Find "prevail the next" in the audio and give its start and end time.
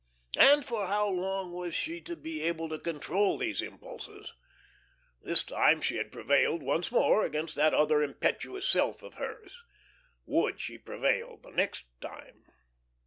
10.79-11.83